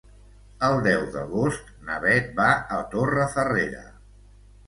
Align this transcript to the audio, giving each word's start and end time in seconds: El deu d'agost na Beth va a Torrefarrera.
El 0.67 0.77
deu 0.87 1.03
d'agost 1.15 1.69
na 1.89 1.99
Beth 2.05 2.31
va 2.39 2.47
a 2.77 2.79
Torrefarrera. 2.95 3.85